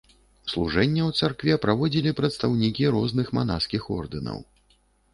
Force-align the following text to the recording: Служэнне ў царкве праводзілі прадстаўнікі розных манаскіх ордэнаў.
Служэнне 0.53 1.03
ў 1.09 1.19
царкве 1.19 1.59
праводзілі 1.67 2.15
прадстаўнікі 2.23 2.91
розных 2.99 3.27
манаскіх 3.43 3.81
ордэнаў. 4.01 4.47